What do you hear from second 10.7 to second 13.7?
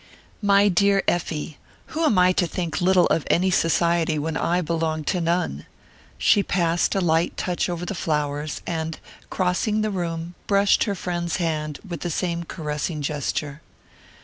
her friend's hand with the same caressing gesture.